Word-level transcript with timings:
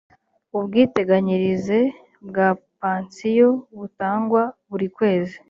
ubwiteganyirize 0.57 1.79
bwa 2.27 2.47
pansiyo 2.79 3.49
butangwa 3.77 4.41
buri 4.69 4.87
kwezi 4.97 5.35